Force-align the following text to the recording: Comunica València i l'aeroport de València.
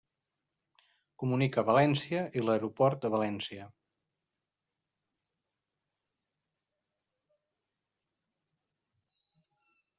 Comunica 1.23 1.63
València 1.67 2.23
i 2.39 2.43
l'aeroport 2.45 3.03
de 3.03 3.11
València. 3.17 3.67